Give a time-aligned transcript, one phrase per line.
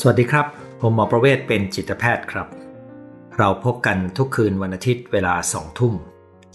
[0.00, 0.46] สวัสดีครับ
[0.80, 2.48] ผมหมอประเวศเป็นจิตแพทย์ครับ
[3.38, 5.94] เราพบกันทุกคืนวันอาทิตย์เวลาสองทุ่ม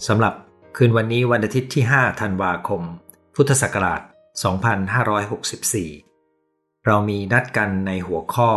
[0.06, 0.34] สำหรับ
[0.76, 2.82] คืนวันนี้วันอาทิตย์ที่ 5 ธันวาคม
[3.34, 4.00] พุทธศักราช
[6.04, 8.50] 2564 เรามีนัดกันในหัวข้อ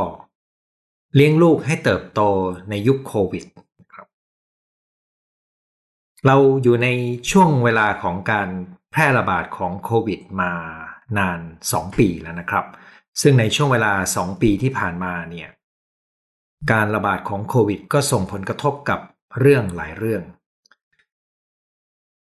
[1.16, 2.22] เลี้ยงลูกให้เติบโต
[2.70, 3.46] ในยุคโควิด
[3.94, 4.08] ครับ
[6.26, 6.88] เราอยู่ใน
[7.32, 8.48] ช่วงเวลาของการ
[8.92, 10.52] แพร่ระบาดของโควิดมา
[11.18, 11.40] นาน
[11.72, 12.68] 2 ปีแล้วนะครับ
[13.22, 15.50] ซึ่งในช่วงเวลา 2 ปีที่ผ่านมาเนี่ย
[16.72, 19.00] การระบาดของโควิด ก็ส่งผลกระทบกับ
[19.40, 20.24] เรื่องหลายเรื่อง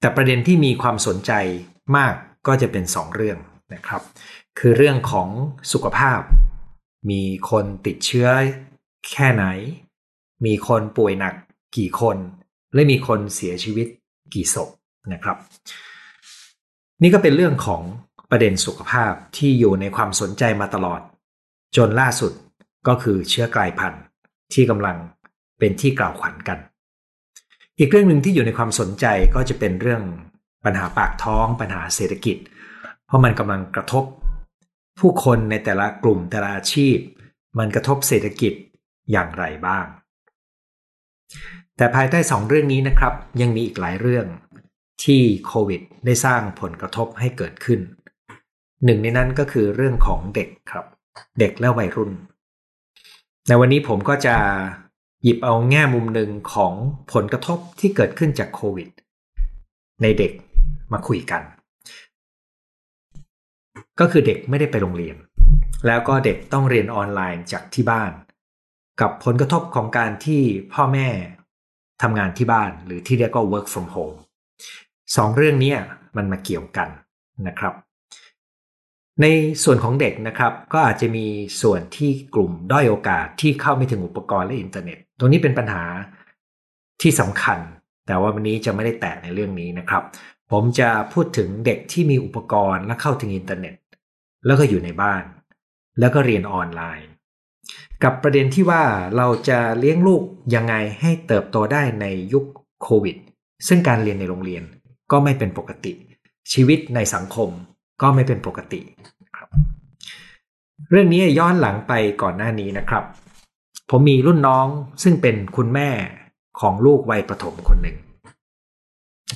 [0.01, 1.33] แต่ประเด็นที่มีความสนใจ
[1.97, 2.15] มาก
[2.47, 3.39] ก็จะเป็น 2 เรื่อง
[3.75, 4.03] นะครับ
[4.59, 5.29] คือเรื่องของ
[5.73, 6.21] สุขภาพ
[7.11, 8.29] มีคนติดเชื้อ
[9.11, 9.45] แค่ไหน
[10.47, 11.35] มีคนป่วยหนัก
[11.77, 12.17] กี่คน
[12.75, 13.87] และมีคนเสียชีวิต
[14.35, 14.71] กี่ศพ
[15.13, 15.37] นะครับ
[17.03, 17.83] นี่ก็เป็นเรื่องของ
[18.31, 21.01] ประเด็นสุขภาพที่อยู่ในความสนใจมาตลอด
[21.77, 22.33] จนล่าสุด
[22.89, 24.03] ก็คือเชื้อกลายพันธุ์
[24.53, 24.97] ที่กำลัง
[25.59, 26.59] เป็นที่กล่าวขวัญกัน
[27.79, 30.03] อีกเรื่องหนึ่งที่อยู่ในความสนใจก็จะเป็นเรื่อง
[30.65, 32.37] ปัญหาปากท้อง ปัญหาเศรษฐกิจ
[33.07, 34.05] เพราะมันกำลังกระทบ
[35.01, 36.97] ผู้คนในแต่ละกลุ่มแต่ละอาชีพ
[37.59, 38.53] มันกระทบเศรษฐกิจ
[39.13, 39.87] อย่างไรบ้าง
[41.77, 44.27] แต่ภายใต้สองเรื่องนี้นะครับ ยังมีอีกหลายเรื่อง
[45.05, 47.81] ที่โควิดได้สร้างผลกระทบให้เกิดขึ้น
[48.85, 50.87] หนึ่งในนั้นก็คือเรื่องของเด็กครับ
[51.39, 52.13] เด็กและวัยรุ่น
[53.49, 54.37] ในวันนี้ผมก็จะ
[55.23, 56.73] หยิบเอาแง่มุมหนึ่งของ
[57.13, 58.89] ผลกระทบที่เกิดขึ้นจากโควิด
[60.03, 60.33] ในเด็ก
[60.93, 61.43] มาคุยกัน
[64.01, 65.17] ก็คือเด็กไม่ได้ไปโรงเรียน
[65.87, 68.13] แล้วก็เด็กต้องเรียนออนไลน์จากที่บ้าน
[69.01, 70.43] กับผลกระทบของการที่
[70.73, 71.09] พ่อแม่
[72.03, 74.17] ทำงานที่บ้านหรือที่เรียกว่า work from home
[75.17, 75.75] สองเรื่องนี้
[76.17, 76.89] มันมาเกี่ยวกัน
[77.47, 77.75] นะครับ
[79.21, 79.27] ใน
[79.65, 81.27] ส่วนของเด็กนะครับก็อาจจะมี
[81.63, 85.85] ส่วนที่กลุ่มด้อยโอกาสที่เข้าไม่ถึงอุปกรณ์และอินเทอร์เน็ต ตรงนี้เป็นปัญหา
[87.03, 87.59] ที่สำคัญ
[88.07, 90.03] แต่ว่าวันนี้จะไม่ได้แตะในเรื่องนี้นะครับ
[90.51, 93.75] ผมจะพูดถึงเด็กที่มีอุปกรณ์และเข้าถึงอินเทอร์เน็ต
[94.47, 95.23] แล้วก็อยู่ในบ้าน
[96.01, 97.09] แล้วก็เรียนออนไลน์
[98.03, 98.83] กับประเด็นที่ว่า
[99.17, 100.23] เราจะเลี้ยงลูก
[100.55, 102.45] ยังไงให้เติบโตได้ในยุค
[102.83, 103.17] โควิด
[103.69, 104.63] ซึ่งการเรียนในโรงเรียน
[105.13, 105.93] ก็ไม่เป็นปกติ
[106.53, 107.51] ชีวิตในสังคม
[108.01, 108.81] ก็ไม่เป็นปกติ
[109.37, 109.49] ครับ
[110.91, 113.05] เรื่องนี้ย้อนหลังไปก่อนหน้านี้นะครับ
[113.91, 114.67] ผมมีรุ่นน้อง
[115.03, 115.91] ซึ่งเป็นคุณแม่
[116.61, 117.97] ของลูกวัยประถมคนหนึ่ง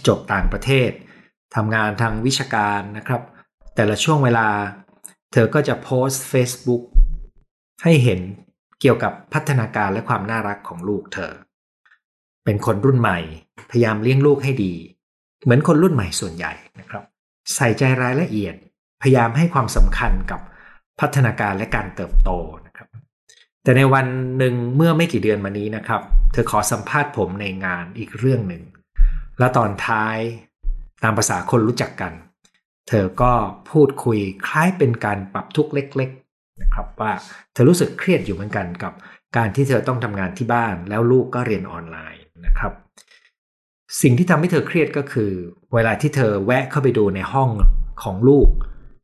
[0.06, 0.90] จบต่างประเทศ
[1.54, 3.22] ทำงานทางวิชาการนะครับ
[3.74, 4.48] แต่ละช่วงเวลา
[5.32, 6.82] เธอก็จะโพสต์ Facebook
[7.82, 8.20] ให้เห็น
[8.80, 11.32] เกี่ยวกับพัฒนาการและความน่ารักของลูกเธอ
[12.44, 13.18] เป็นคนรุ่นใหม่
[13.70, 14.72] พยายามเลี้ยงลูกให้ดี
[15.42, 17.04] เหมือนคนรุ่นใหม่ส่วนใหญ่นะครับ
[17.54, 18.54] ใส่ใจรายละเอียด
[19.02, 20.40] พยายามให้ความสำคัญกับ
[21.00, 22.30] พัฒนาการและการเติบโต
[22.66, 22.88] นะครับ
[23.62, 24.06] แต่ในวัน
[24.38, 26.02] หนึ่งเมื่อไม่กี่เดือนมานี้นะครับ
[26.32, 28.62] เธอขอสัมภาษณ์ผมในงานอีกเรื่องหนึ่ง
[29.38, 30.18] และตอนท้าย
[31.02, 32.12] ตามภาษาคนรู้จักกัน
[32.88, 33.32] เธอก็
[33.70, 37.12] พูดคุยคล้ายเป็นการปรับทุกเล็กๆนะครับว่า
[37.52, 38.92] เธอรู้สึกเครียดอยู่เหมือนกันกับ
[39.36, 42.72] การที่เธอต้องทำงานที่บ้านแล้วลูกก็เรียนออนไลน์นะครับ
[44.02, 45.30] สิ่งที่ทำให้เธอเครียดก็คือ
[45.74, 47.50] เวลาที่เธอแวะเข้าไปดูในห้อง
[48.02, 48.48] ของลูก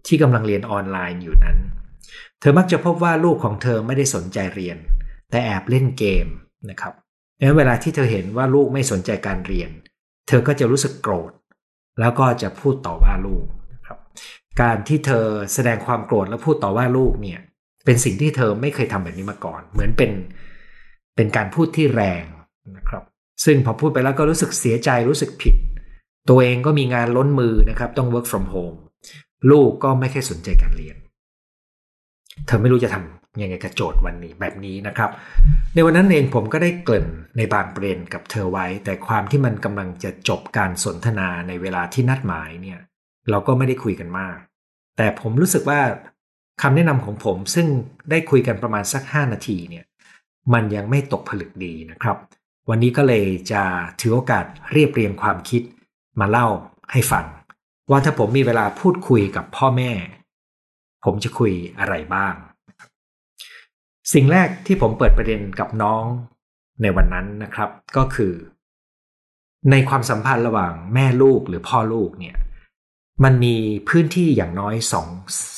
[0.06, 1.58] ที่กำลังเรียนออนไลน์อยู่นั้น
[2.40, 4.76] เธอมักจะพบว่าลูกของเธอไม่ได้สนใจเรียน
[5.30, 6.26] แต่แอบเล่นเกม
[6.70, 6.92] นะครับ
[7.38, 9.70] ดังนั้นเวลาที่เธอเห็นว่าลูกไม่สนใจการเรียน
[10.28, 11.32] เธอก็จะรู้สึกโกรธ
[12.00, 13.46] แล้วก็จะพูดต่อว่าลูก
[13.86, 13.98] ครับ
[14.60, 17.40] การที่เธอแสดงความโกรธและพูดต่อว่าลูกเนี่ย
[17.84, 20.12] เป็นสิ่งที่เธอไม่เคยทำแบบนี้มาก่อน เหมือนเป็น
[21.16, 22.24] เป็นการพูดที่แรง
[22.76, 23.04] นะครับ
[23.44, 25.54] ซึ่งพอพูดไปแล้วก็รู้สึกเสียใจรู้สึกผิด
[26.28, 28.76] ตัวเองก็มีงานล้นมือนะครับต้อง work from home
[29.50, 30.96] ลูกก็ไม่ค่อยสนใจการเรียน
[32.46, 35.10] เธอไม่รู้จะทำยังไงกับโจทย์วันนี้แบบนี้นะครับ
[35.74, 37.06] ในวันนั้นเองผมก็ได้เกริ่น
[37.36, 42.78] ในบางประเด็นกับเธอไว้ แต่ความที่มันกำลังจะจบการสนทนาในเวลาที่นัดหมายเนี่ย
[43.30, 44.36] เราก็ไม่ได้คุยกันมาก
[44.96, 45.80] แต่ผมรู้สึกว่า
[46.62, 47.66] คำแนะนำของผมซึ่ง
[48.10, 49.84] ได้คุยกันประมาณสัก 5 นาทีเนี่ย
[50.52, 52.16] มันยังไม่ตกผลึกดีนะครับ
[52.68, 53.62] วันนี้ก็เลยจะ
[54.00, 55.62] ถือโอกาสเรียบเรียงความคิด
[56.20, 56.48] มาเล่า
[56.92, 57.26] ให้ฟัง
[57.90, 59.92] ว่าถ้าผมมีเวลาพูดคุยกับพ่อแม่
[61.04, 62.34] ผมจะคุยอะไรบ้าง
[64.12, 66.04] สิ่งแรกที่ผมเปิดประเด็นกับน้อง
[66.82, 68.32] ในวันนั้นนะครับก็คือ
[69.70, 72.36] ในความสัมพันธ์ระหว่างแม่ลูกหรือพ่อลูกเนี่ย
[73.24, 73.56] มันมี
[73.88, 75.08] พื้นที่อย่างน้อยสอง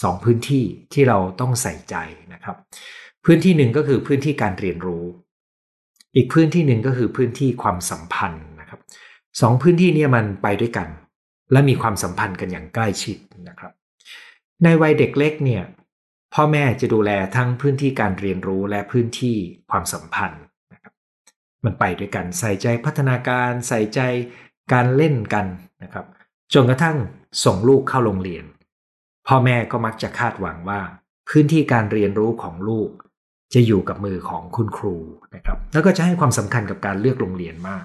[0.03, 1.97] สองพื้นที่ที่เราต้องใส่ใจ
[2.33, 2.57] นะครับ
[3.25, 5.05] พื้นที่หนึ่งก็คือพื้นที่การเรียนรู้
[6.15, 8.81] อีกพื้นที่หนึ่งก็คือพื้นที่ความสัมพันธ์นะครับ
[9.41, 10.89] สองพื้นที่นี้มันไปด้วยกัน
[11.53, 13.17] และมีความสัมพันธ์กันอย่างใกล้ชิด
[13.49, 13.73] นะครับ
[14.65, 15.63] ในวัยเด็กเล็กเนี่ย
[16.35, 19.37] พ่อแม่จะดูแลทั้งพื้นที่การเรียนรู้และพื้นที่
[19.71, 20.43] ความสัมพันธ์
[20.73, 20.95] นะครับ
[21.65, 24.01] มันไปด้วยกันใส่ใจพัฒนาการใส่ใจ
[24.73, 25.47] การเล่นกัน
[25.83, 26.07] นะครับ
[26.55, 26.97] จนกระทั่ง
[27.45, 28.45] ส่งลูกเข้าโรงเรียน
[29.29, 30.81] พ่อแม่ก็มักจะคาดหวังว่า
[31.29, 32.91] พื้นที่การเรียนรู้ของลูก
[33.55, 34.97] จะอยู่กับมือของคุณครู
[35.35, 37.85] นะครับ แล้วก็จะให้ความสำคัญกับการเลือกโรงเรียนมาก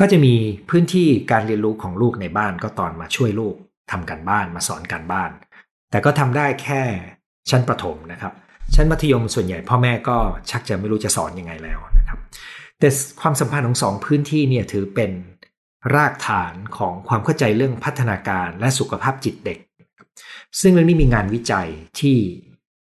[0.00, 0.34] ก็จะมี
[0.70, 3.54] พื้นที่การเรียนรู้ของลูกในบ้านก็ตอนมาช่วยลูก
[3.90, 5.30] ทำการบ้านมาสอนการบ้าน
[5.90, 6.82] แต่ก็ทำได้แค่
[7.50, 8.32] ชั้นประถมนะครับ
[8.74, 10.16] ชั้นมัธยมส่วนใหญ่พ่อแม่ก็
[10.50, 12.18] ชักจะไม่รู้จะสอนยังไงแล้วนะครับ
[12.78, 12.88] แต่
[13.20, 15.10] ความสัมพันธ์ของสองพื้นที่เนี่ยถือเป็น
[15.94, 19.58] รากฐานของความเข้าใจเรื่องพัฒนาการและสุขภาพจิตเด็ก
[20.60, 21.68] ซึ่งเรื่องนี้มีงานวิจัย
[22.00, 22.18] ที่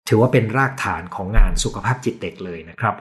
[0.09, 2.97] ถือว่าเป็นรากฐานของงานสุขภาพจิตเด็กเลยนะครับ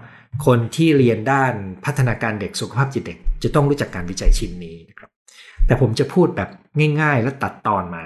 [0.46, 1.54] คนที่เรียนด้าน
[1.86, 5.10] พัฒนาการเด็กสุขภาพจิตเด็ก จะต้องรู้จักการวิจัยชิ้นนี้นะครับ
[5.66, 6.50] แต่ผมจะพูดแบบ
[7.02, 8.06] ง่าย ๆ และตัดตอนมา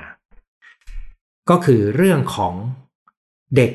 [1.50, 2.54] ก็คือเรื่องของ
[3.56, 3.72] เด็ก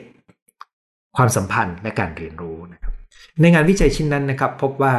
[1.16, 2.92] ความสัมพันธ์และการเรียนรู้นะครับ
[3.40, 4.96] ในงานวิจัยชิ้นนั้นนะครับ พบว่า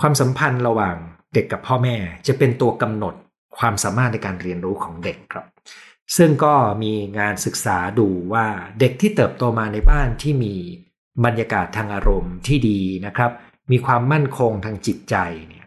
[0.00, 0.96] ความสัมพันธ์ระหว่าง
[1.34, 3.14] เด็กกับพ่อแม่จะเป็นตัวกำหนด
[3.58, 5.46] ความสามารถในการเรียนรู้ของเด็กครับ
[6.16, 8.46] ซึ่งก็มีงานศึกษาดูว่า
[8.80, 10.54] เด็กที่เติบโตมาในบ้านที่มี
[11.24, 13.30] บรรยากาศทางอารมณ์ที่ดีนะครับ
[13.70, 15.16] มีความมั่นคงทางจิตใจ
[15.48, 15.66] เนี่ย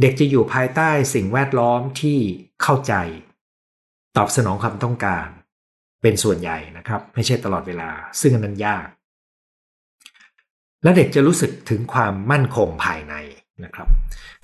[0.00, 2.18] เด็กจะอยู่ภายใต้สิ่งแวดล้อมที่
[2.62, 2.94] เข้าใจ
[4.16, 5.26] ตอบสนองความต้องการ
[6.02, 7.90] เป็นส่วนใหญ่นะครับ ไม่ใช่ตลอดเวลา
[8.20, 8.86] ซึ่งอันนั้นยาก
[10.82, 13.14] และเด็กจะรู้สึกถึงความมั่นคงภายใน
[13.64, 13.88] นะครับ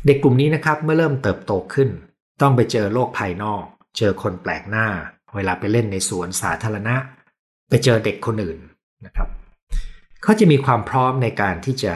[0.07, 1.89] เด็กกลุ่มนี้นะครับเมื่อเริ่มเติบโตขึ้น
[2.41, 3.65] ต้องไปเจอโลกภายนอก
[3.99, 4.89] เจอคนแปลกหน้า
[5.35, 6.97] เวลาไปเล่นในสวนสาธารณะ
[7.69, 8.59] ไปเจอเด็กคนอื่น
[9.07, 9.29] นะครับ
[10.23, 11.95] เขาจะมีความพร้อมในการที่จะ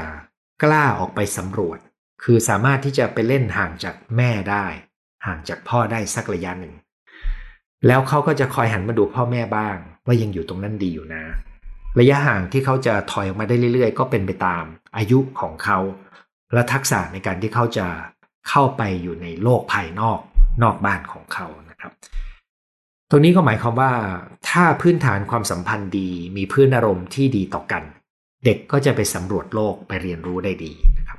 [0.62, 1.78] กล้าออกไปสำรวจ
[2.22, 4.66] คือสามารถที่จะไปเล่นห่างจากแม่ได้
[5.26, 6.74] ห่างจากพ่อได้สักระยะหนึ่ง
[7.86, 9.76] แล้วเขาก็จะคอยหันมาดูพ่อแม่บ้าง
[10.06, 11.24] ว่ายังอยู่ตรงนั้นดีอยู่นะ
[12.00, 14.64] ระยะห่างที่เขาจะถอยออกมาได้เรื่อยๆ ก็เป็นไปตาม
[14.96, 15.78] อายุของเขา
[16.52, 17.86] และทักษะในการที่เขาจะ
[18.48, 20.18] เข้าไปอยู่ในโลกภายนอก
[20.62, 21.92] นอกบ้านของเขานะครับ
[23.10, 23.92] ตรงนี้ก็หมายความว่า
[24.48, 27.82] ถ้าพื้นฐานความสัมพันธ์ดีมีพื้นอารมณ์ที่ดีต่อกัน
[28.44, 31.18] เด็กก็จะไปสำรวจโลกไปเรียนรู้ได้ดีนะครับ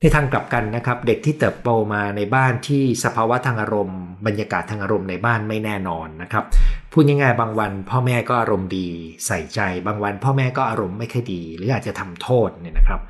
[0.00, 6.44] ในทางกลับกันนะครับ เด็กที่เติบโตมาในบ้านที่สภาวะทางอารมณ์ บรรยากาศทางอารมณ์ในบ้านไม่แน่นอนนะครับ
[6.92, 8.88] พูดง่ายๆบางวัน พ่อแม่ก็อารมณ์ดี
[9.26, 13.00] ใส่ใจ บางวันพ่อแม่ก็อารมณ์ไม่ค่อยดี หรืออาจจะทำโทษเนี่ยนะครับ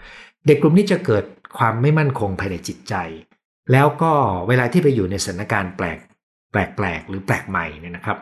[0.47, 1.25] เด็กกลุ่มนี้จะเกิด
[1.59, 2.95] ความไม่มั่นคงภายในจิตใจ
[3.73, 4.13] แล้วก็
[4.49, 5.99] เวลาที่ไปอยู่ในสถานการณ์แปลก
[6.53, 8.19] แปลกๆ หรือแปลกใหม่เนี่ยนะครับ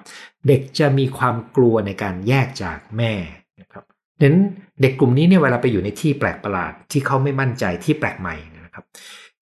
[0.49, 3.13] เด็กจะมีความกลัวในการแยกจากแม่
[3.61, 3.85] นะครับ
[4.21, 4.45] ดังนั้น
[4.83, 8.37] เด็กกลุ่มนี้เนี่ยเวลาไปอยู่ในที่แปลกประหลาดที่เขาไม่มั่นใจที่แปลกใหม่
[8.67, 8.85] นะครับ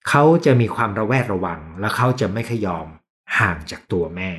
[0.08, 2.86] เขาจะมีความระแวดระวัง และเขาจะไม่ขยอม
[3.38, 4.30] ห่างจากตัวแม่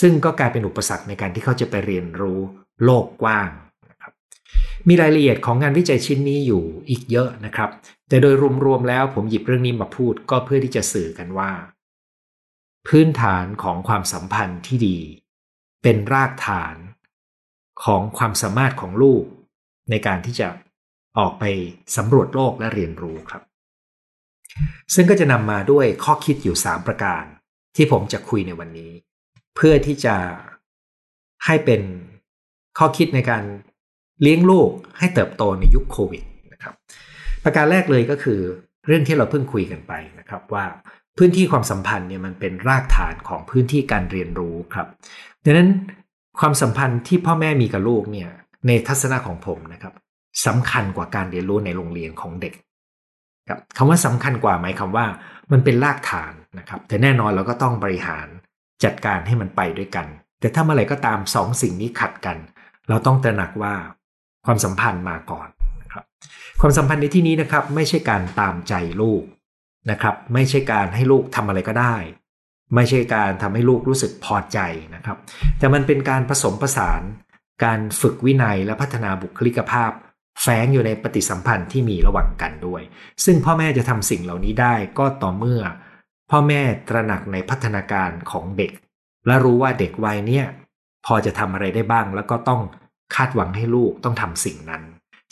[0.00, 2.40] ซึ่งก็กลายเป็นอุปสรรคในการที่เขาจะไปเรียนรู้
[2.84, 3.50] โลกกว้าง
[4.88, 7.70] มีรายละเอียดของงานวิจัยชิ้นนี้อยู่อีกเยอะนะครับ
[8.08, 8.34] แต่โดย
[8.64, 11.50] รวมๆแล้วผมหยิบเรื่องนี้มาพูดก็เพื่อที่จะสื่อกันว่า
[12.86, 14.98] พื้นฐานของความสัมพันธ์ที่ดี
[15.82, 16.76] เป็นรากฐาน
[17.84, 19.24] ของความสามารถของลูก
[19.90, 20.48] ในการที่จะ
[21.18, 21.44] ออกไป
[21.96, 23.42] สำรวจโลกและเรียนรู้ครับ
[24.94, 27.24] ซึ่งก็จะนำมาด้วยข้อคิดอยู่ 3 ประการ
[27.76, 28.92] ที่ผมจะคุยในวันนี้
[29.56, 30.16] เพื่อที่จะ
[31.46, 31.82] ให้เป็น
[32.78, 33.44] ข้อคิดในการ
[34.22, 36.22] เลี้ยงลูกให้เติบโตในยุคโควิด
[36.52, 36.74] นะครับ
[37.44, 38.40] ประการแรกเลยก็คือ
[38.86, 40.64] เรื่องที่เราเพิ่งคุยกันไปนะครับว่า
[41.18, 44.86] พื้นที่ความสัมพันธ์เนี่ยมันเป็นรากฐานของพื้นที่การเรียนรู้ครับ
[45.44, 45.70] ดังนั้น
[46.40, 48.28] ความสัมพันธ์ที่พ่อแม่มีกับลูกเนี่ย
[48.66, 49.94] ในทัศนะของผมนะครับ
[50.46, 52.54] สำคัญกว่าการเรียนรู้ในโรงเรียนของเด็ก
[53.48, 55.06] ครับคำว่าสำคัญกว่าหมายความว่า
[55.52, 58.26] มันเป็นรากฐานนะครับ แต่แน่นอนเราก็ต้องบริหาร
[58.84, 60.06] จัดการให้มันไปด้วยกัน
[60.40, 62.36] แต่ถ้าเมื่อไหร่ก็ตามสองสิ่งนี้ขัดกัน
[62.88, 63.74] เราต้องตระหนักว่า
[64.46, 65.48] ความสัมพันธ์มาก่อน
[65.82, 66.04] นะครับ
[66.60, 69.22] ความสัมพันธ์ในที่นี้นะครับ ไม่ใช่การตามใจลูก
[69.90, 71.96] นะครับ ไม่ใช่การให้ลูกทำอะไรก็ได้
[72.74, 74.58] ไม่ใช่การทำให้ลูกรู้สึกพอใจ
[74.94, 75.16] นะครับ
[75.58, 77.02] แต่มันเป็นการผสมผสาน
[77.64, 79.90] การฝึกวินัยและพัฒนาบุคลิกภาพ
[80.42, 82.82] แฝงอยู่ในปฏิสัมพันธ์ที่มีระหว่างกันด้วย
[83.24, 85.62] ซึ่งพ่อแม่จะทำสิ่งเหล่านี้ได้ก็ต่อเมื่อ
[86.30, 88.72] พ่อแม่ตระหนักในพัฒนาการของเด็ก
[89.26, 90.46] และรู้ว่าเด็กวัยเนี้ย
[91.06, 92.62] พอจะทำอะไรได้บ้าง แล้วก็ต้อง
[93.14, 94.82] คาดหวังให้ลูกต้องทำสิ่งนั้น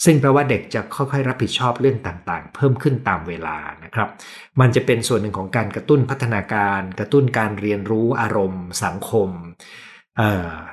[0.04, 4.08] ซึ่งแปลว่าเด็กจะค่อยๆ รับผิดชอบเรื่องต่างๆ เพิ่มขึ้นตามเวลานะครับ
[4.60, 9.30] มันจะเป็นส่วนหนึ่งของการกระตุ้นพัฒนาการ กระตุ้นการเรียนรู้อารมณ์ สังคม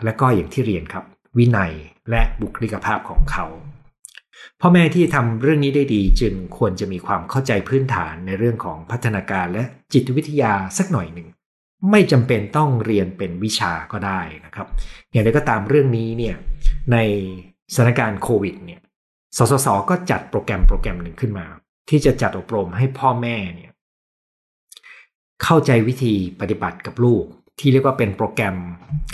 [0.05, 1.03] และก็อย่างที่เรียนครับ
[1.37, 1.73] วินัย
[2.09, 3.45] และบุคลิกภาพของเขา
[4.61, 9.63] พ่อแม่ที่ทำเรื่องนี้ได้ดีจึงควรจะมีความเข้าใจพื้นฐานในเรื่องของพัฒนาการและ
[9.93, 11.27] จิตวิทยาสักหน่อยหนึ่ง
[11.91, 14.67] ไม่จำเป็นต้องเรียนเป็นวิชาก็ได้นะครับ
[15.11, 16.35] อย่างไรก็ตามเรื่องนี้เนี่ย
[16.91, 16.97] ใน
[17.73, 18.81] สถานการณ์โควิดเนี่ย
[19.37, 21.45] สสสก็จัดโปรแกรมโปรแกรมหนึ่งขึ้นมา
[21.89, 23.71] ที่จะจัดอบรมให้พ่อแม่เนี่ย
[25.43, 27.25] เข้าใจวิธีปฏิบัติกับลูก
[27.59, 28.55] ที่เรียกว่าเป็นโปรแกรม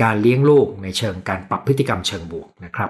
[0.03, 2.89] การเลี้ยงลูกในเชิงการปรับพฤติกรรมเชิงบวกนะครับ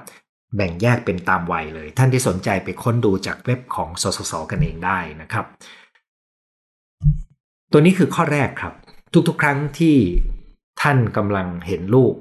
[0.56, 5.46] แบ่งแยกเป็นตามวัยเลย ท่านที่สนใจไปค้นดูจากเว็บของสสสกันเองได้นะครับ
[7.72, 8.74] ตัวนี้คือข้อแรกครับ
[9.28, 9.96] ทุกๆ ครั้งที่
[10.82, 12.14] ท่านกำลังเห็นลูก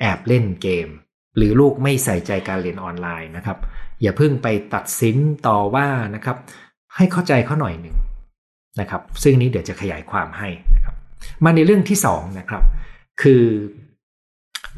[0.00, 0.88] แอบเล่นเกม
[1.36, 3.58] หรือลูกไม่ใส่ใจการเรียนออนไลน์นะครับ
[4.02, 6.36] อย่าเพิ่งไปตัดสินต่อว่านะครับ
[6.96, 7.96] ให้เข้าใจเขาหน่อยหนึ่ง
[8.80, 10.94] นะครับ ซึ่งนี้เดี๋ยวจะขยายความให้นะครับ
[11.44, 12.62] มาในเรื่องที่สองนะครับ
[13.22, 13.44] คือ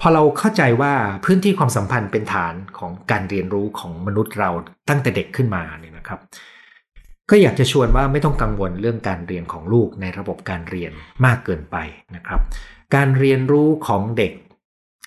[0.00, 0.92] พอเราเข้าใจว่า
[1.24, 4.50] พื้นที่ความสัมพันธ์เป็นฐานของการเรียนรู้ของมนุษย์เรา
[4.88, 6.20] ตั้งแต่เด็กขึ้นมาเนี่ยนะครับ
[7.30, 10.92] ก็อยากจะชวนว่าไม่ต้องกังวลเรื่องการเรียนของลูกในระบบการเรียน
[11.24, 11.76] มากเกินไป
[12.16, 12.40] นะครับ
[12.94, 14.32] การเรียนรู้ของเด็ก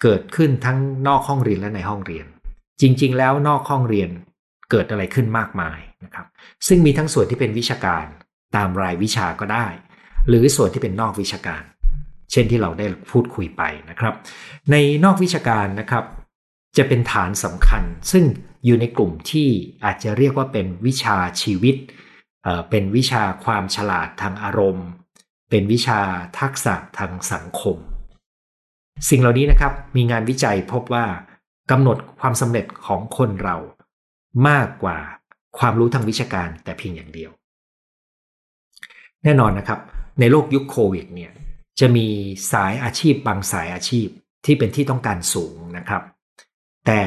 [0.04, 2.26] เกิดขึ้นทั้งนอกห้องเรียนและในห้องเรียน
[2.82, 4.10] จริง ๆ แล้วนอกห้องเรียน
[4.72, 6.26] เกิดอะไรขึ้นมากมายนะครับ
[6.68, 8.06] ซึ่งมีทั้งส่วนที่เป็นวิชาการ
[8.56, 9.68] ตามรายวิชาก็ได้
[10.28, 11.64] หรือส่วนที่เป็นนอกวิชาการ
[12.32, 14.14] เช่นที่เราได้พูดคุยไปนะครับ
[14.72, 16.06] ในนอกวิชาการนะครับ
[16.78, 18.26] จะเป็นฐานสำคัญ ซึ่ง
[18.66, 19.50] อยู่ในกลุ่มที่
[19.86, 21.76] อาจจะเรียกว่าเป็นวิชาชีวิต
[22.70, 24.88] เป็นวิชาความฉลาดทางอารมณ์
[25.50, 26.00] เป็นวิชา
[26.40, 27.78] ทักษะทางสังคม
[29.10, 31.06] สิ่งเหล่านี้นะครับมีงานวิจัยพบว่า
[31.72, 33.58] กำหนดความสำเร็จของคนเรา
[34.48, 34.98] มากกว่า
[35.58, 37.32] ความรู้ทางวิชาการแต่เพียงอย่างเดียว
[39.24, 39.80] แน่นอนนะครับ
[40.20, 41.32] ในโลกยุคโควิดเนี่ย
[41.80, 42.08] จะมี
[42.52, 44.08] สายอาชีพบางสายอาชีพ
[44.46, 46.04] ที่เป็นที่ต้องการสูงนะครับ
[46.86, 47.02] แต่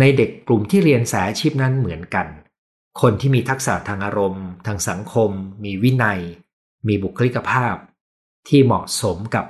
[0.00, 2.26] ในเด็กกลุ่มที่เรียนสายอาชีพนั้นเหมือนกัน
[3.00, 5.30] คนที่มีทักษะทางอารมณ์ ทางสังคม
[5.64, 6.20] มีวินัย
[6.88, 7.76] มีบุคลิกภาพ
[8.48, 9.46] ที่เหมาะสมกับ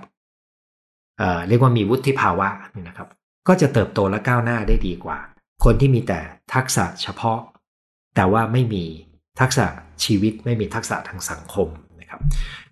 [1.19, 3.09] เเรียกว่ามีวุฒิภาวะนี่นะครับ
[3.49, 5.19] ก็จะเติบโตและก้าวหน้าได้ดีกว่า
[5.65, 6.21] คนที่มีแต่
[6.55, 7.41] ทักษะเฉพาะ
[8.17, 8.85] แต่ว่าไม่มี
[9.41, 9.67] ทักษะ
[10.05, 11.69] ชีวิตไม่มีทักษะทางสังคม
[12.01, 12.21] นะครับ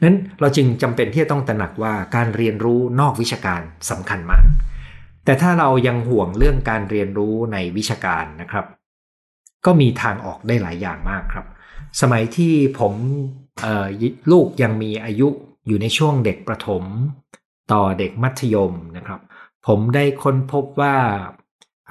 [0.03, 4.47] นั้นเราจึงจำเป็นที่จะต้องตระหนักว่าการเรียนรู้นอกวิชาการสำคัญมาก
[5.25, 8.67] แต่ถ้าเรายังห่วงเรื่องการเรียนรู้ในวิชาการนะครับ
[9.67, 11.47] ก็มีทางออกได้หลายอย่างมากครับ
[12.01, 12.95] สมัยที่ผม
[14.33, 15.29] ลูกยังมีอายุ
[15.67, 16.85] อยู่ในช่วงเด็กประถม
[17.73, 19.21] ต่อเด็กมัธยมนะครับ
[19.67, 20.97] ผมได้ค้นพบว่า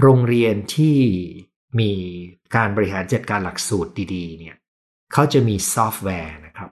[0.01, 0.97] โรงเรียนที่
[1.79, 1.91] มี
[2.55, 4.55] การบริหารจัดการหลักสูตรดีๆ เนี่ย
[5.13, 6.69] เขาจะมีซอฟต์แวร์นะครับ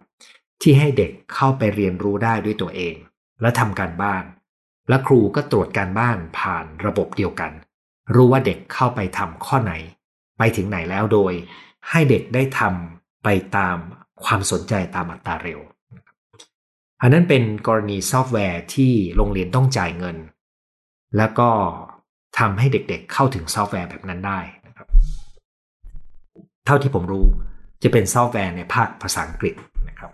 [0.62, 2.96] ที่ให้เด็กเข้าไปเรียนรู้ได้ด้วยตัวเอง
[3.42, 4.24] และทำการบ้าน
[4.90, 7.52] และครูก็ตรวจการบ้านผ่านระบบเดียวกัน
[8.16, 9.74] รู้ว่าเด็กเข้าไปทำข้อไหน
[10.38, 11.34] ไปถึงไหนแล้วโดย
[11.90, 13.78] ให้เด็กได้ทำไปตาม
[14.24, 15.60] ความสนใจตามอัตราเร็ว
[17.02, 20.18] อันนั้นเป็นกรณีซอฟต์แวร์ที่โรงเรียนต้องจ่ายเงิน
[21.18, 21.50] แล้วก็
[22.40, 24.88] ทำให้เด็กๆเเข้าถึงซอฟต์แวร์แบบนั้นได้นะครับ
[26.66, 27.26] เท่าที่ผมรู้
[27.84, 29.56] จะเป็นซอฟต์แวร์ในภาคภาษาอังกฤษ
[29.90, 30.12] นะครับ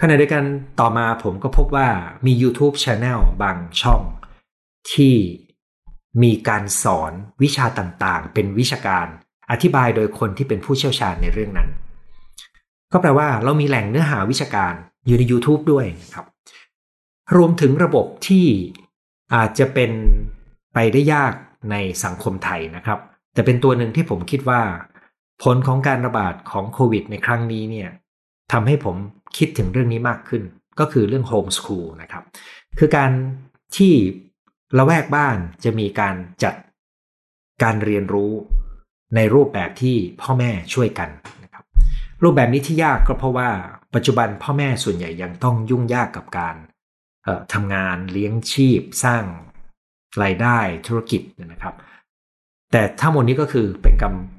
[0.00, 0.44] ขณะเดียวกัน
[0.80, 1.88] ต่อมาผมก็พบว่า
[2.26, 4.02] มี YouTube Channel บางช่อง
[4.92, 5.14] ที่
[6.22, 7.12] มีการสอน
[7.42, 9.06] วิชาต่างๆ เป็นวิชาการ
[9.50, 11.68] อธิบายโดยคนที่เป็นผู้เชี่ยวชาญในเรื่องนั้น
[12.92, 14.74] ก็แปลว่าเรามีแหล่งเนื้อหาวิชาการ
[15.06, 16.26] อยู่ใน YouTube ด้วยนะครับ
[17.36, 18.46] รวมถึงระบบที่
[19.34, 19.90] อาจจะเป็น
[20.74, 21.34] ไปได้ยาก
[21.70, 22.98] ในสังคมไทยนะครับ
[23.34, 24.62] แต่เป็นตัวหนึ่งที่ผมคิดว่า
[25.42, 27.90] ผลของการระบาดของโควิดในครั้งนี้เนี่ย
[28.52, 28.96] ทำให้ผม
[29.36, 30.42] คิดถึงเรื่องนี้มากขึ้น
[30.80, 32.24] ก็คือเรื่องโฮมสคูลนะครับ
[32.78, 33.10] คือการ
[33.76, 33.92] ที่
[34.78, 36.54] ละแวกบ้านจะมีการจัด
[37.62, 38.32] การเรียนรู้
[39.16, 41.10] ในรูปแบบที่พ่อแม่ช่วยกัน
[41.44, 41.64] นะครับ
[42.22, 43.48] รูปแบบนี้ที่ยากก็เพราะว่า
[43.94, 46.56] ปัจจุบันพ่อแม่ส่วนใหญ่ยังต้องยุ่งยากกับการ
[47.52, 49.24] ทำงานเลี้ยงชีพสร้าง
[50.22, 51.74] รายได้ธุรกิจนะครับ
[52.72, 53.94] แต่ทั้งหมดนี้ก็คือเป็น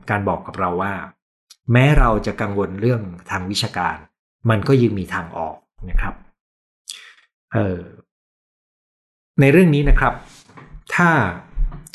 [0.10, 0.94] การบอกกับเราว่า
[1.72, 3.98] แม้เราจะกังวลเรื่องทางวิชาการ
[4.50, 5.58] มันก็ยังมีทางออก
[5.90, 6.16] นะครับ
[7.54, 7.80] เออ
[9.42, 10.14] ในเรื่องนี้นะครับ
[10.96, 11.10] ถ้า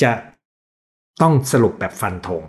[0.02, 0.12] จะ
[1.22, 2.42] ต้องสรุปแบบฟันธง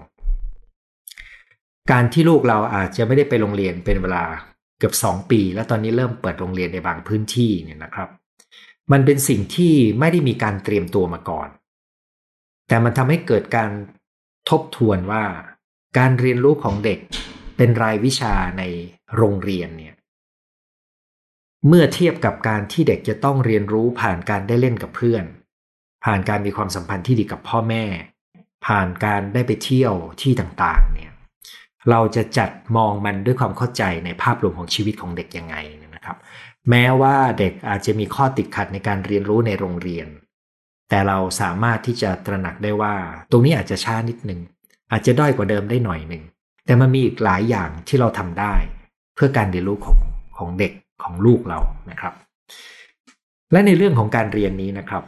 [1.91, 4.24] การที่ลูกเราอาจจะไม่ได้ไปโรงเรียนเป็นเวลา
[4.79, 8.10] เกือบสองปี แล้วตอนนี้เริ่มเปิดโรงเรียนในบางพื้นที่เนี่ยนะครับ
[8.91, 11.50] มันเป็นสิ่งที่ไม่ได้มีการเตรียมตัวมาก่อน
[12.67, 13.71] แต่มันทำให้เกิดการ
[14.50, 15.23] ทบทวนว่า
[15.97, 17.00] การเรียนรู้ของเด็ก
[17.57, 18.63] เป็นรายวิชาใน
[19.15, 19.95] โรงเรียนเนี่ย
[21.67, 25.23] เมื่อเทียบกับการที่เด็กจะต้องเรียนรู้ผ่านการได้เล่นกับเพื่อน
[26.05, 27.83] ผ่านการมีความสัมพันธ์ที่ดีกับพ่อแม่
[28.65, 31.11] ผ่านการได้ไปเที่ยวที่ต่างๆ เนี่ย
[31.89, 35.55] เราจะจัดมองมันด้วยความเข้าใจในภาพรวมของชีวิตของเด็กยังไง
[35.95, 36.17] นะครับ
[36.70, 40.08] แม้ว่าเด็กอาจจะมีข้อติดขัดในการเรียนรู้ในโรงเรียน
[40.89, 42.96] แต่เราสามารถที่จะตระหนักได้ว่า
[43.32, 44.39] ตรงนี้อาจจะช้านิดหนึ่ง
[44.91, 46.24] อาจจะด้อยกว่าเดิมได้หน่อยหนึ่ง
[46.65, 48.53] แต่มันมีอีกหลายอย่างที่เราทำได้
[49.15, 49.98] เพื่อการเรียนรู้ของ
[50.38, 52.13] ของเด็กของลูกเรานะครับ
[53.51, 55.03] และในเรื่องของการเรียนนี้นะครับ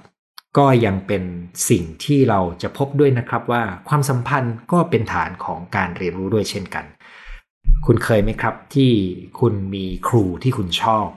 [0.57, 1.23] ก็ยังเป็น
[1.69, 6.85] สิ่งที่เราจะพบด้วยนะครับว่าความสัมพันธ์ก็เป็นฐานของการเรียนรู้ด้วยเช่นกัน
[7.85, 8.91] คุณเคยไหมครับที่
[9.39, 11.07] คุณมีครูที่คุณชอบ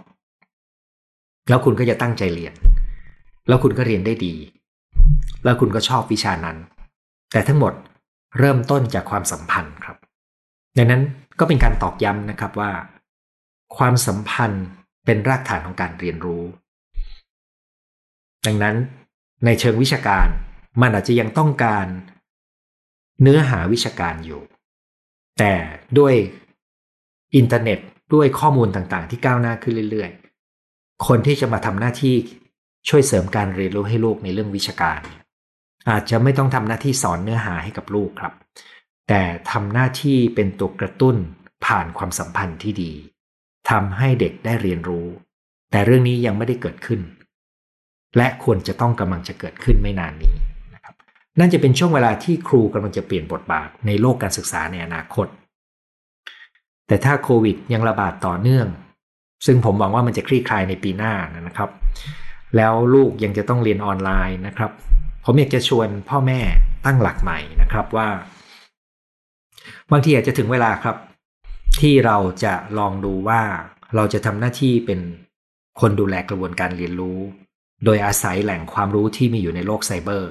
[1.48, 2.54] แล้วคุณก็จะตั้งใจเรียน
[3.48, 4.34] แล้วคุณก็เรียนได้ดี
[5.44, 6.56] แล้วคุณก็ชอบวิชานั้น
[7.32, 7.72] แต่ทั้งหมด
[8.38, 9.96] เริ่มต้นจากความสัมพันธ์ครับ
[10.76, 11.02] ดังนั้น
[11.38, 12.70] ก็เป็นการตอกย้ำนะครับว่า
[13.76, 14.64] ความสัมพันธ์
[15.04, 16.42] เป็นรากฐานของการเรียนรู้
[18.46, 18.76] ดังนั้น
[19.44, 20.28] ในเชิงวิชาการ
[20.80, 21.86] มันอาจจะยังต้องการ
[23.22, 24.42] เนื้อหาวิชาการอยู่
[25.38, 25.54] แต่
[25.98, 26.14] ด้วย
[27.36, 27.78] อินเทอร์เน็ต
[28.14, 30.25] ด้วยข้อมูลต่างๆ ที่ก้าวหน้าขึ้นเรื่อยๆ
[31.06, 32.14] คนที่จะมาทำหน้าที่
[32.88, 35.00] ช่วยเสริมการเรียนรู้ให้ลูกในเรื่องวิชาการ
[35.90, 38.34] อาจจะไม่ต้องทำหน้าที่สอนเนื้อหาให้กับลูกครับ
[39.08, 41.16] แต่ทำหน้าที่เป็นตัวกระตุ้น
[41.66, 42.92] ผ่านความสัมพันธ์ที่ดี
[43.70, 45.06] ทำให้เด็กได้เรียนรู้
[45.70, 47.00] แต่เรื่องนี้ยังไม่ได้เกิดขึ้น
[48.16, 50.34] และควรจะต้องกำลังจะเกิดขึ้นไม่นานนี้
[50.74, 50.94] นะครับ
[51.38, 55.26] นั่นจะเป็นช่วงเวลาที่ครูกำลังจะเปลี่ยนบทบาทในโลกการศึกษาในอนาคต
[56.86, 58.68] แต่ถ้าโควิดยังระบาดต่อเนื่อง
[59.47, 61.12] ซึ่งผมหวังว่ามันจะคลี่คลายในปีหน้า
[61.47, 61.71] นะครับ
[62.57, 64.71] แล้วลูกยังจะต้องเรียนออนไลน์นะครับ
[65.25, 66.40] ผมอยากจะชวนพ่อแม่
[66.85, 68.09] ตั้งหลักใหม่นะครับว่า
[69.90, 70.97] บางทีอาจจะถึงเวลาครับ
[71.81, 73.40] ที่เราจะลองดูว่า
[73.97, 75.00] เราจะทำหน้าที่เป็น
[75.81, 77.19] คนดูแลกระบวนการเรียนรู้
[77.85, 80.31] โดยอาศัยแหล่งความรู้ที่มีอยู่ในโลกไซเบอร์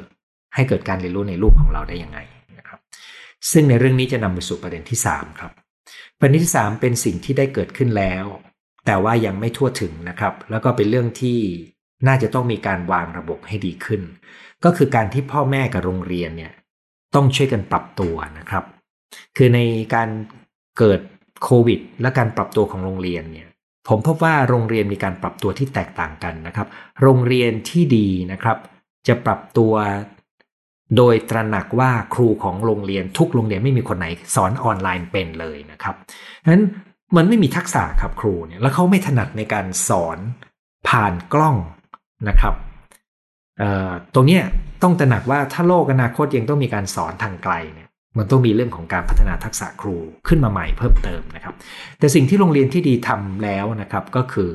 [0.56, 2.20] ให้เกิดการเรียนรู้ในลูกของเราได้ยังไง
[2.58, 2.80] นะครับ
[3.52, 5.52] ซึ่งในเรื่องนี้จะนำไปสู่ประเด็นที่ 3 ครับ
[6.20, 8.26] ประเด็นที่ 3 เป็นสิ่งที่ได้เกิดขึ้นแล้ว
[8.86, 11.40] แต่ว่ายังไม่ทั่วถึงนะครับ แล้วก็เป็นเรื่องที่
[12.08, 14.02] น่าจะต้องมีการวางระบบให้ดีขึ้น
[14.64, 16.54] ก็คือการที่พ่อแม่กับโรงเรียนเนี่ย
[17.16, 18.64] ต้องช่วยกันปรับตัวนะครับ
[19.38, 19.60] คือใน
[19.94, 20.10] การ
[20.78, 21.00] เกิด
[21.44, 23.48] โควิด และการปรับตัวของโรงเรียนเนี่ย
[23.88, 26.68] ผมพบว่าโรงเรียนมีการปรับตัวที่แตกต่างกันนะครับ
[27.02, 28.58] โรงเรียนที่ดีนะครับ
[29.08, 29.74] จะปรับตัว
[30.98, 35.96] โดยตระหนักว่าครูของโรงเรียนทุกโรงเรียนไม่มีคนไหนสอนออนไลน์เป็นเลยนะครับ
[36.52, 36.64] นั้น
[37.18, 40.18] มันไม่มีทักษะครับครูเนี่ยแล้วเขาไม่ถนัดในการสอน
[40.88, 41.56] ผ่านกล้อง
[42.30, 42.56] นะครับ
[44.14, 44.40] ตรงนี้
[44.84, 49.96] ต้องตระหนักว่าถ้าโลกอนาคตยังต้องมีการสอนทางไกลเนี่ยมันต้องมีเรื่องของการพัฒนาทักษะครู
[50.28, 51.56] ขึ้นมาใหม่เพิ่มเติมนะครับ
[52.00, 54.50] แต่สิ่งที่โรงเรียนที่ดีทำแล้วนะครับก็คือ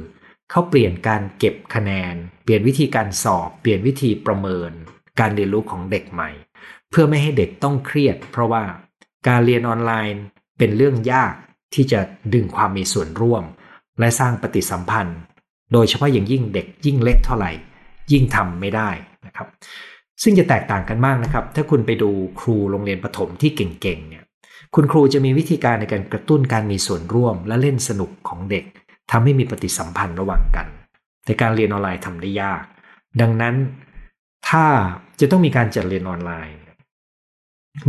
[0.51, 4.70] เขาเปลี่ยนการเก็บคะแนน เปลี่ยนวิธีการสอบ เปลี่ยนวิธีประเมิน
[5.20, 6.31] การเรียนรู้ของเด็กใหม่
[6.90, 8.62] เพื่อไม่ให้เด็กต้องเครียด เพราะว่า
[9.29, 10.23] การเรียนออนไลน์
[10.59, 11.35] เป็นเรื่องยาก
[11.75, 12.01] ที่จะ
[12.35, 13.45] ดึงความมีส่วนร่วม
[14.01, 15.19] และสร้างปฏิสัมพันธ์
[15.73, 17.51] โดยเฉพาะอย่างยิ่งเด็กยิ่งเล็กเท่าไหร่
[18.13, 18.91] ยิ่งทำไม่ได้
[19.27, 19.49] นะครับ
[20.23, 24.25] ซึ่งจะแตกต่างกันมากนะครับ ถ้าคุณไปดูครูโรงเรียนประถมที่เก่งๆเนี่ย
[24.75, 28.65] คุณครูจะมีวิธีการในการกระตุ้นการมีส่วนร่วมและเล่นสนุกของเด็ก
[29.11, 30.67] ทำให้มีปฏิสัมพันธ์ระหว่างกัน
[31.25, 32.63] แต่การเรียนออนไลน์ทำได้ยาก
[33.21, 33.55] ดังนั้น
[34.49, 34.67] ถ้า
[35.21, 36.57] จะต้องมีการจัดเรียนออนไลน์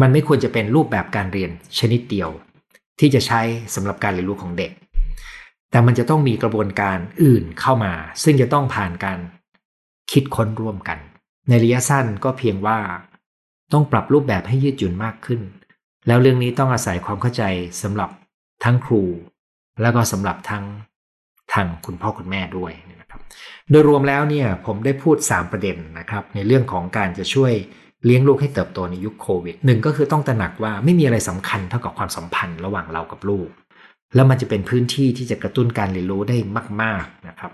[0.02, 2.30] มันไม่ควรจะเป็นรูปแบบการเรียนชนิดเดียว
[3.02, 3.42] ที่จะใช้
[3.76, 4.72] สำหรับการเรียนรู้ของเด็ก
[5.72, 9.20] แต่มันจะต้องมีกระบวนการอื่นเข้ามา ซึ่งจะต้องผ่านการ
[10.12, 11.00] คิดค้นร่วมกัน
[11.50, 12.80] ในระยะสั้นก็เพียงว่า
[13.74, 15.42] ต้องปรับรูปแบบให้ยืดหยุ่นมากขึ้น
[16.08, 17.44] แล้วเรื่องนี้ต้องอาศัยความเข้าใจ
[17.82, 18.10] สำหรับ
[18.64, 19.04] ทั้งครู
[19.82, 20.66] แล้วก็สำหรับทั้ง
[21.54, 23.22] ทางคุณพ่อคุณแม่ด้วยนะครับ
[23.70, 27.54] โดยรวมแล้วเนี่ยผมได้พูด 3 ประเด็นนะครับ ในเรื่องของการจะช่วย
[28.06, 33.50] เลี้ยงลูกให้เติบโตในยุคโควิดหนึ่งก็คือต้องตระหนักว่าไม่มีอะไรสำคัญเท่ากับความสัมพันธ์ระหว่างเรากับลูก
[34.16, 36.38] แล้วมันจะเป็นพื้นที่ที่จะกระตุ้นการเรียนรู้ได้
[36.82, 37.52] มาก ๆนะครับ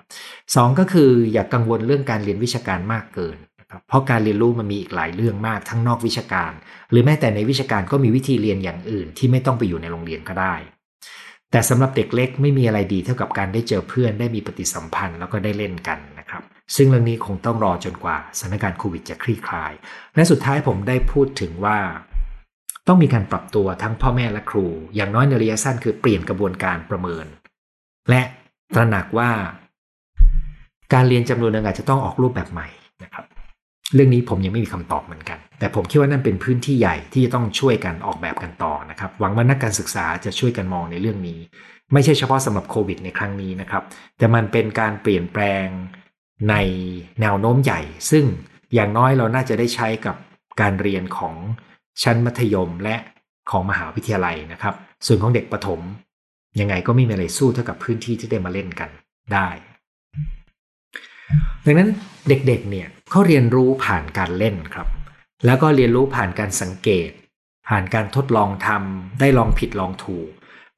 [0.56, 3.38] สองก็คืออย่ากกังวลเรื่องการเรียนวิชาการมากเกิน
[3.72, 6.52] ครับเพราะการเรียนรู้มันมีอีกหลายเรื่องมากทั้งนอกวิชาการ
[6.92, 10.56] หรือแม้แต่ในวิชาการก็มีวิธีเรียนอย่างอื่น ที่ไม่ต้องไปอยู่ในโรงเรียนก็ได้
[11.52, 16.17] แต่สำหรับเด็กเล็กไม่มีอะไรดีเท่ากับการได้เจอเพื่อนได้มีปฏิสัมพันธ์แล้วก็ได้เล่นกันน
[16.76, 19.74] ซึ่งเรื่องนี้คงต้องรอจนกว่าสถานการณ์โควิดจะคลี่คลาย
[20.16, 21.78] และสุดท้ายผมได้พูดถึงว่า
[22.88, 27.26] ต้องมีการปรับตัวทั้งพ่อแม่และครู อย่างน้อยในระยะสั้นคือเปลี่ยนกระบวนการประเมิน
[28.10, 28.22] และ
[28.76, 29.32] ตระหนักว่า
[30.94, 32.68] การเรียนจำนวนหนึ่งอาจจะต้องออกรูปแบบใหม่
[33.04, 33.26] นะครับ
[33.94, 41.40] เรื่องนี้ผมยังไม่มีคำตอบเหมือนกัน แต่ผมคิดว่านั่นเป็นพื้นที่ใหญ่ที่จะต้องช่วยกันออกแบบกันต่อนะครับ หวังว่านักการศึกษาจะช่วยกันมองในเรื่องนี้
[41.94, 43.84] ไม่ใช่เฉพาะสำหรับโควิดในครั้งนี้นะครับ
[44.18, 45.66] แต่มันเป็นการเปลี่ยนแปลง
[46.50, 46.56] ใน
[47.22, 48.26] แนวโน้มใหญ่ ซึ่ง
[48.74, 50.16] อย่างน้อยเราน่าจะได้ใช้กับ
[50.62, 51.36] การเรียนของ
[52.04, 52.96] ชั้นมัธยมและ
[53.50, 55.82] ของมหาวิทยาลัยนะครับ ส่วนของเด็กประถม
[56.60, 58.90] ยังไงก็ไม่มีอะไรสู้เท่ากับพื้นที่ที่ได้มาเล่นกัน
[59.34, 59.48] ได้
[61.66, 61.90] ดังนั้น
[62.28, 64.88] เด็กๆเนี่ยเขาเรียนรู้ผ่านการเล่นครับ
[65.46, 67.10] แล้วก็เรียนรู้ผ่านการสังเกต
[67.68, 70.30] ผ่านการทดลองทำได้ลองผิดลองถูก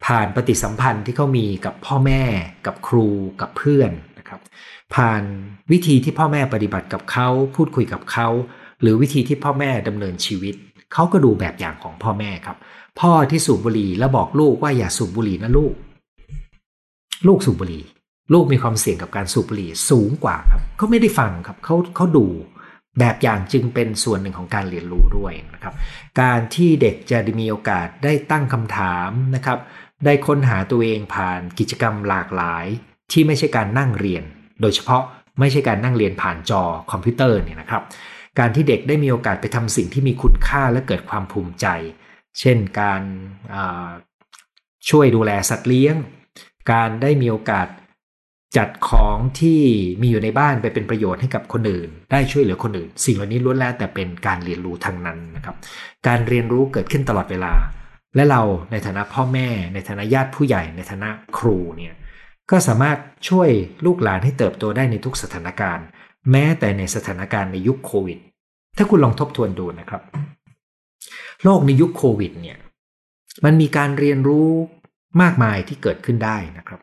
[0.06, 2.24] ผ่านปฏิสัมพันธ์ที่เขามีกับพ่อแม่
[2.66, 3.08] กับครู
[3.42, 3.92] กับเพื่อน
[4.30, 4.48] นะครับ
[4.96, 5.24] ผ่าน
[5.72, 8.28] วิธีที่พ่อแม่ปฏิบัติกับเขาพูดคุยกับเขา
[8.82, 10.56] หรือวิธีที่พ่อแม่ดำเนินชีวิต
[10.94, 12.58] เขาก็ดูแบบอย่างของพ่อแม่ครับ
[13.00, 15.74] พ่อที่สูบบุหรี่แล้วบอกลูกว่าอย่าสูบบุหรี่นะลูก
[17.28, 17.84] ลูกสูบบุหรี่
[18.34, 22.26] ลูกมีความเสี่ยงกับการสูบบุหรี่สูงกว่าครับเขาไม่ได้ฟังครับเขาเขาดู
[23.00, 25.74] แบบอย่างจึงเป็นส่วนหนึ่งของการเรียนรู้ด้วยนะครับ
[26.22, 29.58] การที่เด็กจะมีโอกาสได้ตั้งคำถามนะครับ
[30.06, 32.66] ได้ค้นหาตัวเองผ่านกิจกรรมหลากหลาย
[33.12, 34.24] ที่ไม่ใช่การนั่งเรียน
[34.62, 35.04] โดยเฉพาะ
[35.40, 37.84] ไม่ใช่การนั่งเรียนผ่านจอคอมพิวเตอร์เนี่ยนะครับ
[38.40, 41.68] การที่เด็กได้มีโอกาสไปทำสิ่งที่มีคุณค่าและเกิดความภูมิใจ
[42.40, 43.02] เช่นการ
[44.90, 45.96] ช่วยดูแลสัตว์เลี้ยง
[46.72, 47.68] การได้มีโอกาส
[48.58, 49.62] จัดของที่
[50.02, 55.56] มีอยู่ในบ้านไปเป็นประโยชน์ให้กับคนอื่น ได้ช่วยเหลือคนอื่น สิ่งเหล่านี้ล้วนแล้วแต่เป็นการเรียนรู้ทางนั้นนะครับ
[56.08, 57.54] การเรียนรู้เกิดขึ้นตลอดเวลา
[58.16, 58.42] และเรา
[58.72, 61.94] ในฐานะพ่อแม่ ในฐานะญาติผู้ใหญ่ในฐานะครูเนี่ย
[62.52, 62.98] ก็สามารถ
[63.30, 63.50] ช่วย
[63.86, 65.86] ลูกหลานให้เติบโตได้ในทุกสถานการณ์
[66.32, 68.20] แม้แต่ในสถานการณ์ในยุคโควิด
[68.78, 70.02] ถ้าคุณลองทบทวนดูนะครับ
[71.44, 72.58] โลกในยุคโควิดเนี่ย
[73.46, 74.50] มันมีการเรียนรู้
[75.22, 76.82] มากมายที่เกิดขึ้นได้นะครับ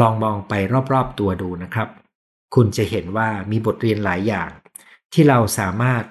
[0.00, 0.52] ลองมองไป
[0.92, 1.88] รอบๆตัวดูนะครับ
[2.54, 4.50] คุณจะเห็นว่ามีบทเรียนหลายอย่าง
[5.12, 6.04] ที่เราสามารถ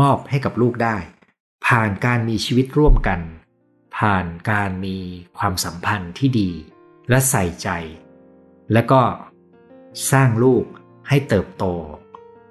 [0.00, 0.96] มอบให้กับลูกได้
[1.66, 3.20] ผ่านการมีชีวิตร่วมกัน
[3.98, 4.96] ผ่านการมี
[5.38, 6.50] ความสัมพันธ์ที่ดี
[7.08, 7.68] และใส่ใจ
[8.72, 9.00] และก็
[10.12, 10.64] สร้างลูก
[11.08, 11.64] ให้เติบโต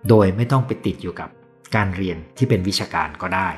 [0.10, 1.30] โดยไม่ต้องไปติดอยู่กับ
[1.76, 3.50] การเรียนที่เป็นวิชาการก็ได้